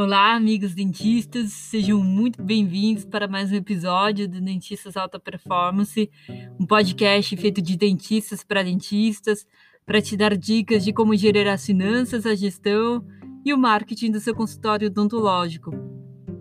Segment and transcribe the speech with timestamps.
[0.00, 6.08] Olá, amigos dentistas, sejam muito bem-vindos para mais um episódio do Dentistas Alta Performance,
[6.56, 9.44] um podcast feito de dentistas para dentistas,
[9.84, 13.04] para te dar dicas de como gerir as finanças, a gestão
[13.44, 15.72] e o marketing do seu consultório odontológico.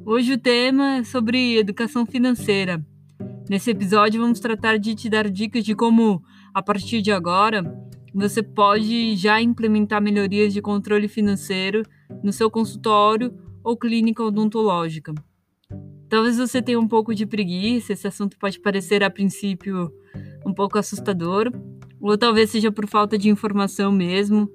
[0.05, 2.85] Hoje o tema é sobre educação financeira.
[3.49, 6.21] Nesse episódio vamos tratar de te dar dicas de como,
[6.53, 7.63] a partir de agora,
[8.13, 11.81] você pode já implementar melhorias de controle financeiro
[12.23, 15.13] no seu consultório ou clínica odontológica.
[16.07, 19.91] Talvez você tenha um pouco de preguiça, esse assunto pode parecer a princípio
[20.45, 21.51] um pouco assustador,
[21.99, 24.49] ou talvez seja por falta de informação mesmo,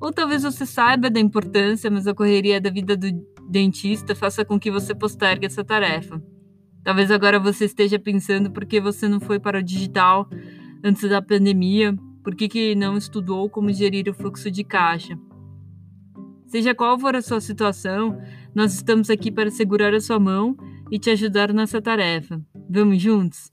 [0.00, 3.08] ou talvez você saiba da importância, mas a correria da vida do
[3.46, 6.22] dentista faça com que você postergue essa tarefa.
[6.82, 10.30] Talvez agora você esteja pensando por que você não foi para o digital
[10.82, 15.18] antes da pandemia, por que, que não estudou como gerir o fluxo de caixa.
[16.46, 18.18] Seja qual for a sua situação,
[18.56, 20.56] nós estamos aqui para segurar a sua mão
[20.90, 22.40] e te ajudar nessa tarefa.
[22.70, 23.52] Vamos juntos?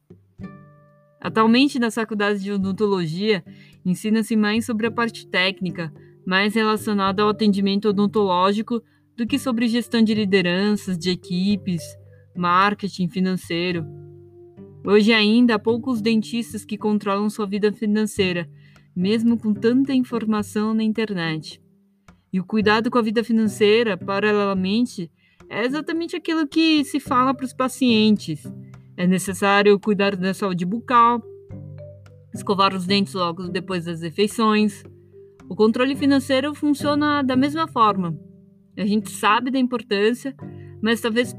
[1.20, 3.44] Atualmente, nas faculdades de odontologia,
[3.86, 5.94] ensina-se mais sobre a parte técnica,
[6.26, 8.82] mais relacionada ao atendimento odontológico
[9.18, 11.84] do que sobre gestão de lideranças, de equipes,
[12.34, 13.86] marketing financeiro.
[14.86, 18.50] Hoje ainda há poucos dentistas que controlam sua vida financeira,
[18.96, 21.62] mesmo com tanta informação na internet.
[22.34, 25.12] E o cuidado com a vida financeira, paralelamente,
[25.48, 28.44] é exatamente aquilo que se fala para os pacientes.
[28.98, 31.22] É necessário cuidar da saúde bucal,
[32.34, 34.84] escovar os dentes logo depois das refeições.
[35.48, 38.18] O controle financeiro funciona da mesma forma.
[38.76, 40.36] A gente sabe da importância,
[40.82, 41.36] mas talvez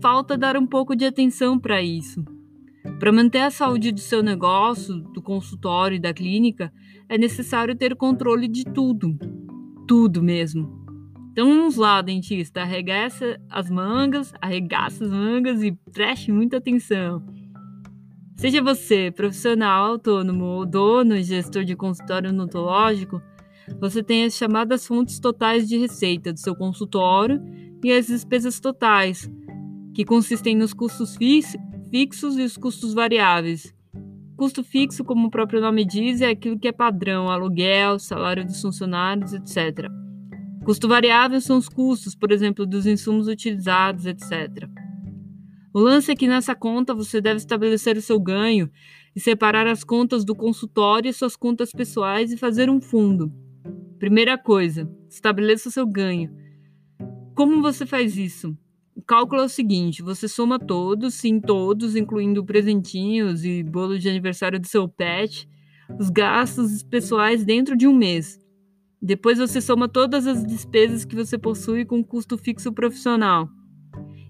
[0.00, 2.24] falta dar um pouco de atenção para isso.
[2.98, 6.72] Para manter a saúde do seu negócio, do consultório e da clínica,
[7.06, 9.14] é necessário ter controle de tudo,
[9.92, 10.72] tudo mesmo.
[11.32, 17.22] Então vamos lá, dentista, arregaça as mangas, arregaça as mangas e preste muita atenção.
[18.34, 23.20] Seja você profissional, autônomo ou dono, gestor de consultório odontológico,
[23.78, 27.42] você tem as chamadas fontes totais de receita do seu consultório
[27.84, 29.30] e as despesas totais,
[29.92, 31.18] que consistem nos custos
[31.90, 33.74] fixos e os custos variáveis.
[34.36, 38.60] Custo fixo, como o próprio nome diz, é aquilo que é padrão, aluguel, salário dos
[38.60, 39.88] funcionários, etc.
[40.64, 44.68] Custo variável são os custos, por exemplo, dos insumos utilizados, etc.
[45.74, 48.70] O lance é que nessa conta você deve estabelecer o seu ganho
[49.14, 53.32] e separar as contas do consultório e suas contas pessoais e fazer um fundo.
[53.98, 56.30] Primeira coisa, estabeleça o seu ganho.
[57.34, 58.56] Como você faz isso?
[59.12, 64.58] Cálculo é o seguinte: você soma todos, sim, todos, incluindo presentinhos e bolo de aniversário
[64.58, 65.46] do seu pet,
[66.00, 68.40] os gastos pessoais dentro de um mês.
[69.02, 73.50] Depois você soma todas as despesas que você possui com custo fixo profissional.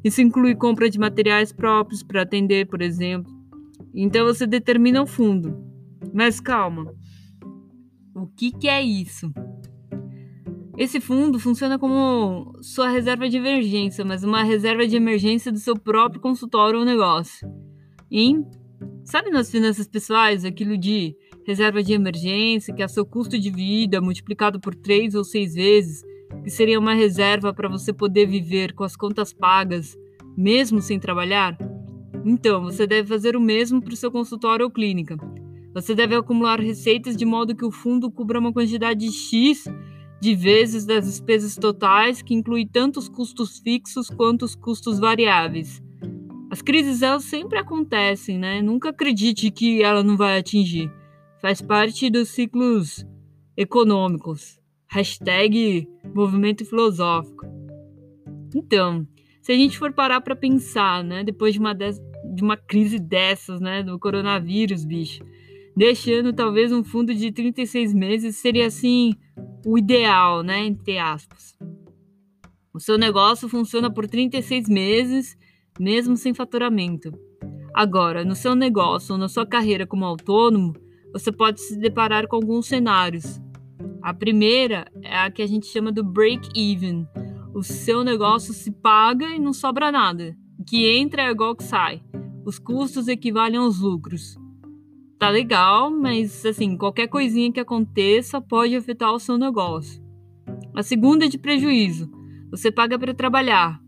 [0.03, 3.33] Isso inclui compra de materiais próprios para atender, por exemplo.
[3.95, 5.65] Então você determina o fundo.
[6.13, 6.93] Mas calma.
[8.17, 9.33] O que, que é isso?
[10.77, 15.77] Esse fundo funciona como sua reserva de emergência, mas uma reserva de emergência do seu
[15.77, 17.47] próprio consultório ou negócio.
[18.11, 18.35] E,
[19.05, 21.15] sabe nas finanças pessoais, aquilo de
[21.47, 26.03] reserva de emergência, que é seu custo de vida multiplicado por três ou seis vezes,
[26.43, 29.95] que seria uma reserva para você poder viver com as contas pagas,
[30.37, 31.57] mesmo sem trabalhar?
[32.25, 35.17] Então, você deve fazer o mesmo para o seu consultório ou clínica.
[35.75, 39.65] Você deve acumular receitas de modo que o fundo cubra uma quantidade X
[40.23, 45.83] de vezes das despesas totais, que inclui tanto os custos fixos quanto os custos variáveis.
[46.49, 48.63] As crises elas sempre acontecem, né?
[48.63, 50.89] Nunca acredite que ela não vai atingir.
[51.41, 53.05] Faz parte dos ciclos
[53.57, 54.61] econômicos.
[54.89, 57.45] Hashtag movimento filosófico.
[58.55, 59.05] Então,
[59.41, 61.91] se a gente for parar para pensar, né, depois de uma, de,
[62.33, 65.25] de uma crise dessas, né, do coronavírus, bicho,
[65.77, 69.17] deixando talvez um fundo de 36 meses seria assim
[69.65, 70.65] o ideal, né?
[70.67, 71.57] Entre aspas.
[72.73, 75.37] O seu negócio funciona por 36 meses,
[75.79, 77.13] mesmo sem faturamento.
[77.75, 80.75] Agora, no seu negócio ou na sua carreira como autônomo,
[81.13, 83.41] você pode se deparar com alguns cenários.
[84.03, 87.07] A primeira é a que a gente chama do break-even.
[87.55, 90.37] O seu negócio se paga e não sobra nada.
[90.59, 92.03] O que entra é igual que sai.
[92.45, 94.42] Os custos equivalem aos lucros
[95.23, 100.03] tá legal, mas assim, qualquer coisinha que aconteça pode afetar o seu negócio.
[100.75, 102.11] A segunda é de prejuízo.
[102.51, 103.81] Você paga para trabalhar.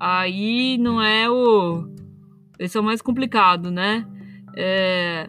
[0.00, 1.88] Aí não é o.
[2.58, 4.04] Esse é o mais complicado, né?
[4.56, 5.28] É...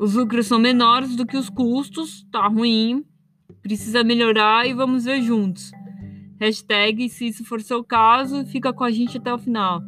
[0.00, 3.04] os lucros são menores do que os custos, tá ruim,
[3.60, 5.70] precisa melhorar e vamos ver juntos.
[6.40, 9.82] Hashtag, se isso for seu caso, fica com a gente até o final.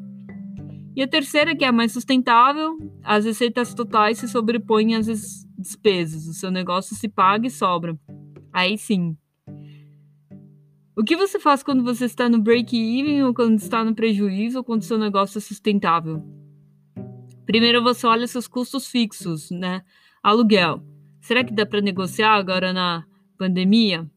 [0.95, 5.07] E a terceira, que é a mais sustentável, as receitas totais se sobrepõem às
[5.57, 6.27] despesas.
[6.27, 7.99] O seu negócio se paga e sobra.
[8.53, 9.17] Aí sim.
[10.95, 14.65] O que você faz quando você está no break-even ou quando está no prejuízo ou
[14.65, 16.23] quando seu negócio é sustentável?
[17.47, 19.83] Primeiro você olha seus custos fixos, né?
[20.23, 20.83] Aluguel.
[21.21, 23.05] Será que dá para negociar agora na
[23.37, 24.09] pandemia?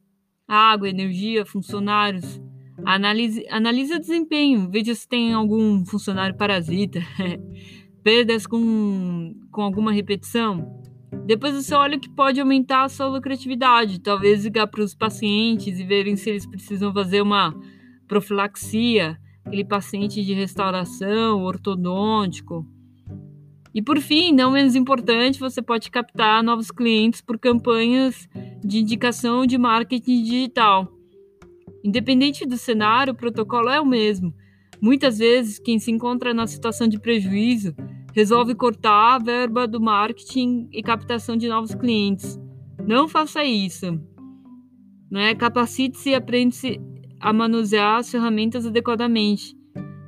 [0.47, 2.41] Água, energia, funcionários.
[2.83, 6.99] Analise, analise o desempenho, veja se tem algum funcionário parasita,
[8.03, 10.81] perdas com, com alguma repetição.
[11.25, 15.79] Depois você olha o que pode aumentar a sua lucratividade, talvez ligar para os pacientes
[15.79, 17.55] e verem se eles precisam fazer uma
[18.07, 22.67] profilaxia, aquele paciente de restauração, ortodôntico.
[23.75, 28.25] E por fim, não menos importante, você pode captar novos clientes por campanhas
[28.63, 30.89] de indicação de marketing digital.
[31.83, 34.33] Independente do cenário, o protocolo é o mesmo.
[34.81, 37.75] Muitas vezes, quem se encontra na situação de prejuízo
[38.13, 42.39] resolve cortar a verba do marketing e captação de novos clientes.
[42.87, 43.99] Não faça isso.
[45.11, 45.35] Né?
[45.35, 46.79] Capacite-se e aprenda-se
[47.19, 49.53] a manusear as ferramentas adequadamente.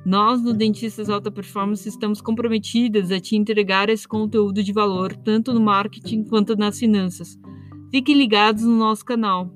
[0.08, 5.52] Nós, no Dentistas Alta Performance, estamos comprometidas a te entregar esse conteúdo de valor, tanto
[5.52, 7.38] no marketing quanto nas finanças.
[7.90, 9.52] Fiquem ligados no nosso canal.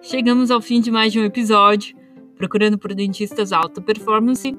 [0.00, 1.94] Chegamos ao fim de mais um episódio.
[2.34, 4.56] Procurando por Dentistas Alta Performance,